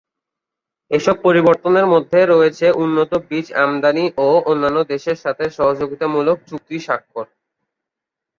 [0.91, 7.25] এসব পরিবর্তনের মধ্যে রয়েছে উন্নত বীজ আমদানি ও অন্যান্য দেশের সাথে সহযোগিতামূলক চুক্তি স্বাক্ষর।